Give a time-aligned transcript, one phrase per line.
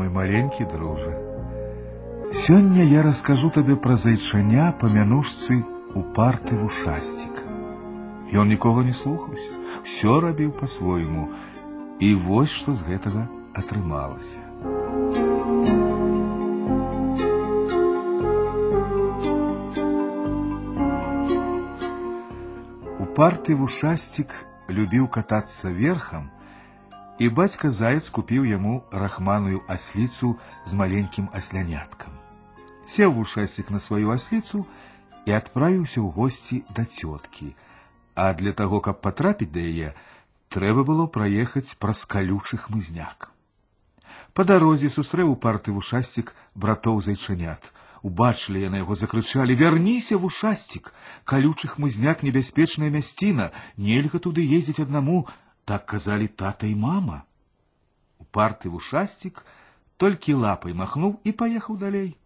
[0.00, 1.13] мой маленькі дружа.
[2.31, 5.57] Сёння я раскажу табе пра зайчаня па мянушцы
[5.95, 7.41] упарты вушасцік.
[8.31, 9.51] Ён нікога не слухаўся,
[9.83, 11.27] все рабіў по-свойму,
[11.99, 14.39] і вось што з гэтага атрымалася.
[23.03, 24.31] Упарты вушасцік
[24.71, 26.31] любіў катацца верхам,
[27.20, 30.36] і бацька заяц купіў яму рахманую асліцу
[30.66, 32.12] з маленькім асляняткам.
[32.86, 34.66] Сеў вушасцік на сваю асліцу
[35.26, 37.54] і адправіўся ў госці да цёткі,
[38.14, 39.94] а для таго, каб патрапіць да яе,
[40.48, 43.32] трэба было праехаць праз калючы хмызняк.
[44.36, 47.72] Па дарозе сустрэў упарты вушасцік братоў зайчанят.
[48.06, 50.92] Убачылі яны яго закрычалі: « Вярніся, вушасцік!
[51.24, 55.24] Калючы хмызняк небяспечная мясціна, нельга туды ездзіць аднаму,
[55.64, 57.22] так казалі тата і мама.
[58.18, 59.44] Упарты вушастик
[59.96, 62.16] толькі лапай махнуў і паехаў далей.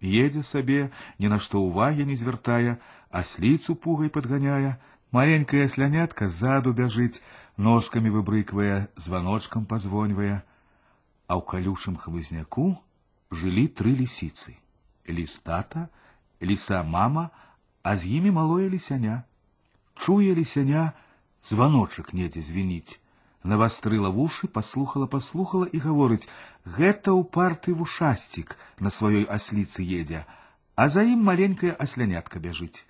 [0.00, 2.76] Едзе сабе, ні на што ўвагі не звяртае,
[3.10, 4.76] асліцу пугай падганяе,
[5.12, 7.20] маленькая слянятка ззаду бяжыць,
[7.56, 10.40] ножкамі выбрыквае, званочкам пазвоньвае.
[11.28, 12.80] А ў калючым хмызняку
[13.30, 14.56] жылі тры лісіцы:
[15.06, 15.88] ліс тата,
[16.42, 17.30] ліса мама,
[17.82, 19.22] а з імі малое лісяня.
[19.94, 20.92] Чуе лісяня,
[21.44, 23.00] званочак недзе звініць.
[23.42, 30.26] Навастрыла вушы, паслухала, паслухала і гаворыць: « Гэта ўпарты вушасцік на сваёй асліцы едзе,
[30.76, 32.84] а за ім маленькая аслянятка бяжыць.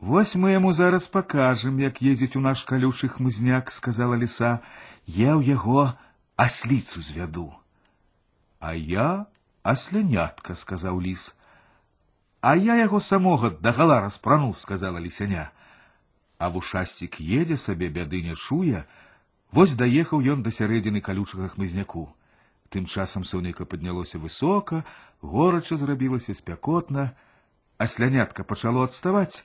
[0.00, 4.60] Вось мы яму зараз пакажам, як ездзіць у наш калючы хмызняк, сказала ліса,
[5.06, 5.96] я ў яго
[6.36, 7.52] асліцу звяду.
[8.60, 9.26] А я
[9.62, 11.32] аслянятка, сказаў ліс.
[12.40, 15.52] А я яго самога дагала распрануў, сказала лісяня
[16.38, 18.84] а вушасцік едзе сабе бяды не чуе,
[19.52, 22.08] вось даехаў ён да сярэдзіны калючага хмызняку.
[22.70, 24.84] Тым часам сонейка паднялося высока,
[25.20, 27.12] горача зрабілася спякотна,
[27.78, 29.44] а слянятка пачало адставаць.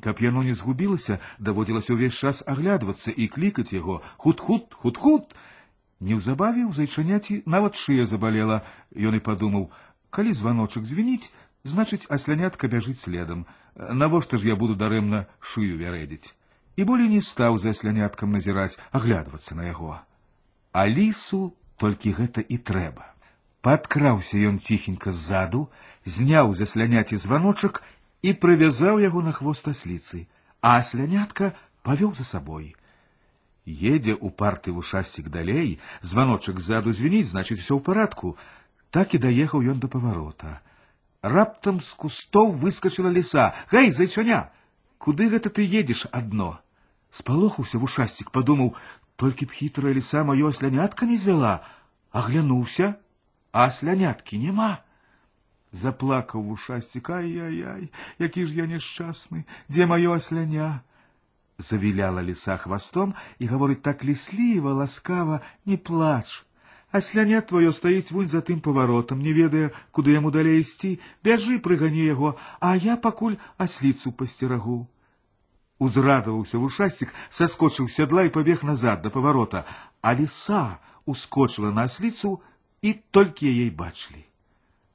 [0.00, 5.36] Каб яно не згубілася, даводзілася ўвесь час аглядвацца і клікаць яго худ-худ, худ-худ.
[6.00, 8.64] Неўзабаве ў зайчаняці нават шыя забалела,
[8.96, 9.70] ён і падумаў,
[10.10, 11.30] калі званочак звініць,
[11.68, 16.34] значыць, аслянятка бяжыць следам навошта ж я буду дарэмна шыю вярэдзіць
[16.76, 19.98] і болей не стаў за сляняткам назіраць аглядвацца на яго
[20.72, 21.42] а лісу
[21.82, 23.10] толькі гэта і трэба
[23.66, 25.66] падкраўся ён ціхенька ззаду
[26.16, 27.82] зняў за сляняці званочак
[28.22, 30.26] і прывязаў яго на хвост асліцы
[30.60, 31.52] а слянятка
[31.88, 32.74] павёў за сабой
[33.66, 38.36] едзе у парты вушасцік далей званочак ззаду звініць значыць усё ў парадку
[38.90, 40.60] так і даехаў ён да паварота
[41.24, 43.54] Раптам з кустоў выскочыла ліса.
[43.72, 44.52] Гэй, зайчаня,
[44.98, 46.60] куды гэта ты едзеш адно?
[47.08, 48.74] Спалохаўся вушасцік, падумаў,
[49.16, 51.64] толькі б хітрая ліса маё аслянятка не звяла,
[52.12, 52.94] аглянуўся,
[53.52, 54.84] а асляняткі няма.
[55.72, 60.84] Заплакаў вушасцік, ай-яй-яй, які ж я няшчасны, дзе маё асляня?
[61.58, 66.44] Завіляла ліса хвастом і гаворыць так лісліва, ласкава, не плач.
[66.94, 70.90] А сляня твоё стаіць вунь за тым паваротам, не ведае, куды яму далей ісці,
[71.26, 72.30] бяжы прыгані яго,
[72.60, 73.34] а я пакуль
[73.64, 74.76] асліцу пасцерагу.
[75.82, 79.64] Узрадаваўся вушасцік, саскочыў сядла і пабег назад да паварота,
[80.06, 82.38] а ліса ускочыла на асліцу
[82.78, 84.22] і толькі яе бачылі.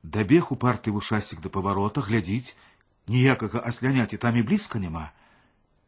[0.03, 2.55] Дабег у парты вушасцік да паварота, глядзіць,
[3.11, 5.11] ніякага асляняці там і блізка няма.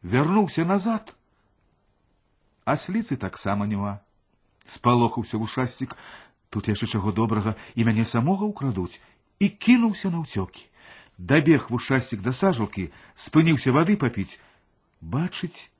[0.04, 1.16] Вярнуўся назад.
[2.68, 4.00] Асліцы таксама няма
[4.66, 5.96] спалохаўся вушасцік
[6.50, 9.00] тут яшчэ чаго добрага і мяне самога ўкрадуць
[9.44, 10.68] і кінуўся на ўцёкі
[11.32, 12.88] дабег вушасцік да сажалкі
[13.26, 14.40] спыніўся вады папіць
[15.14, 15.70] бачыць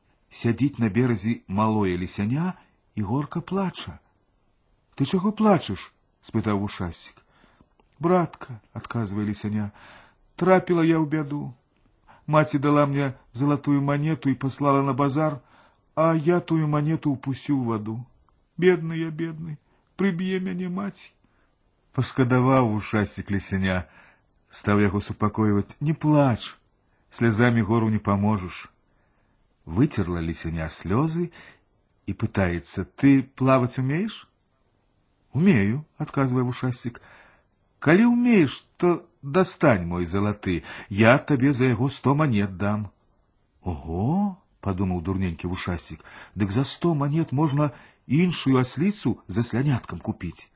[0.43, 2.53] сядзіць на беразе малое лісяня
[2.97, 3.97] і горка плача
[4.97, 5.88] ты чаго плачаш
[6.28, 7.22] спытаў вушасцік
[8.06, 9.71] братка адказвае лісяня
[10.43, 11.43] трапіла я ў бяду
[12.27, 15.38] маці дала мне залатую манету і паслала на базар
[15.94, 17.99] а я тую манету ўпусціў ваду
[18.56, 19.59] бедны я бедны
[20.00, 21.10] прыб'е мяне маці
[21.99, 23.78] пашкадаваў вушасцік лісяня
[24.60, 26.57] стаў яго супакойваць не плач
[27.19, 28.66] слязамі гору не паможаш
[29.78, 31.30] выцерла лісяня слёзы
[32.07, 34.27] і пытаецца ты плаваць умееш
[35.33, 37.01] умею адказвае вушасцік
[37.86, 38.92] калі умееш то
[39.22, 42.91] дастань мой залаты я табе за яго сто манет дам
[43.63, 46.04] ого подумаў дурненькі вушасцік
[46.34, 47.71] дык за сто манет можна
[48.07, 50.51] іншую асліцу за сляняткам купіць.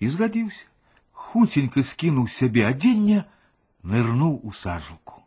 [0.00, 0.66] І згадзіўся,
[1.12, 3.24] хуценька скінуў сябе адзення,
[3.82, 5.22] нырнуў у сажалку.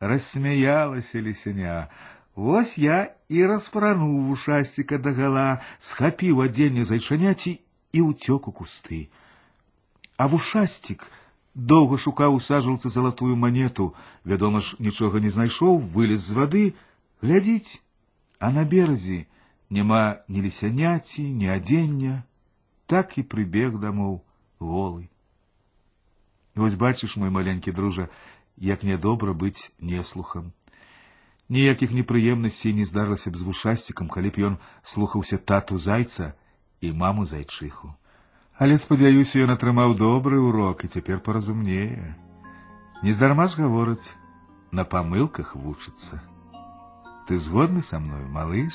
[0.00, 1.88] Рассмяялася лісяня.
[2.34, 7.58] Вось я і распрануў вушасціка дагала, схапіў адзенне зайчаняці
[7.92, 9.10] і ўцёк у кусты.
[10.16, 11.04] А вушастик
[11.54, 16.64] доўга шукаў у сажалцы залатую манету, вядома ж, нічога не знайшоў, вылез з вады,
[17.22, 17.82] глядзіць,
[18.38, 19.26] а на беразе
[19.70, 22.22] няма ні лісяняці, ні адзення,
[22.86, 24.20] так і прыбег дамоў
[24.58, 25.08] голы.
[26.54, 28.08] Вось бачыш, мой маленькі дружа,
[28.56, 30.52] як нядобра быць неслухам.
[31.48, 36.34] Ніякіх непрыемнасцей не здарылася б з вушасцікам, калі б ён слухаўся тату зайца
[36.80, 37.94] і маму зайчыху.
[38.60, 42.14] Але спадзяюся, ён атрымаў добры урок і цяпер паразумнее.
[43.02, 44.14] Нездарма ж гавораць,
[44.70, 46.20] на памылках вучыцца.
[47.26, 48.74] Ты згодны са мною, малыш?